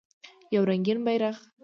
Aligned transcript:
یو 0.53 0.63
رنګین 0.69 0.99
بیرغ 1.05 1.37